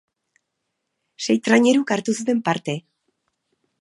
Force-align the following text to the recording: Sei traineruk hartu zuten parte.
Sei 1.25 1.37
traineruk 1.47 1.93
hartu 1.97 2.17
zuten 2.21 2.41
parte. 2.49 2.79